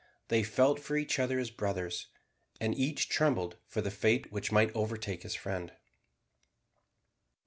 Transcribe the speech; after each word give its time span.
They 0.29 0.41
felt 0.41 0.79
for 0.79 0.97
each 0.97 1.19
other 1.19 1.37
as 1.37 1.51
brothers, 1.51 2.07
and 2.59 2.73
each 2.75 3.07
trembled 3.07 3.57
for 3.67 3.81
the 3.81 3.91
fate 3.91 4.31
which 4.31 4.51
might 4.51 4.75
overtake 4.75 5.21
his 5.21 5.35
friend. 5.35 5.73